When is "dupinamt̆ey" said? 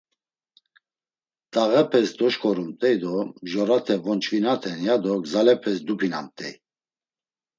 5.87-6.53